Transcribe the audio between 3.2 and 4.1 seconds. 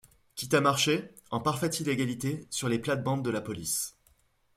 de la police.